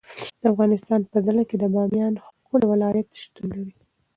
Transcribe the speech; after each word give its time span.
د 0.41 0.43
افغانستان 0.53 0.99
په 1.11 1.17
زړه 1.27 1.41
کې 1.49 1.55
د 1.59 1.63
بامیان 1.73 2.13
ښکلی 2.25 2.65
ولایت 2.71 3.09
شتون 3.21 3.47
لري. 3.59 3.73